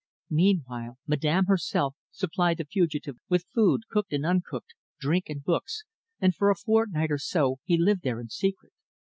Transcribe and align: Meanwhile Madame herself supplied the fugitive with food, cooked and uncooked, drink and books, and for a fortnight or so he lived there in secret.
Meanwhile 0.31 0.97
Madame 1.05 1.45
herself 1.45 1.95
supplied 2.09 2.57
the 2.57 2.65
fugitive 2.65 3.17
with 3.29 3.45
food, 3.53 3.81
cooked 3.87 4.13
and 4.13 4.25
uncooked, 4.25 4.73
drink 4.99 5.29
and 5.29 5.43
books, 5.43 5.83
and 6.19 6.33
for 6.35 6.49
a 6.49 6.55
fortnight 6.55 7.11
or 7.11 7.19
so 7.19 7.59
he 7.65 7.77
lived 7.77 8.01
there 8.01 8.19
in 8.19 8.27
secret. 8.29 8.71